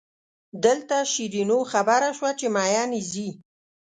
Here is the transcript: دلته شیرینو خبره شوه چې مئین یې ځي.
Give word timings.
دلته 0.63 0.97
شیرینو 1.13 1.59
خبره 1.71 2.09
شوه 2.17 2.31
چې 2.39 2.47
مئین 2.55 2.91
یې 2.97 3.01
ځي. 3.11 3.29